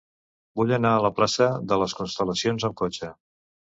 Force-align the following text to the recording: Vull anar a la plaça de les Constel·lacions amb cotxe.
Vull 0.61 0.73
anar 0.77 0.93
a 0.99 1.03
la 1.07 1.11
plaça 1.19 1.49
de 1.73 1.79
les 1.81 1.95
Constel·lacions 1.99 2.67
amb 2.71 2.79
cotxe. 2.85 3.13